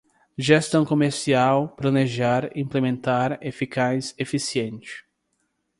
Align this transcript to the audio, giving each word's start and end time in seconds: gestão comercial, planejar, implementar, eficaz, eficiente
gestão 0.39 0.83
comercial, 0.83 1.75
planejar, 1.75 2.49
implementar, 2.57 3.37
eficaz, 3.39 4.15
eficiente 4.17 5.05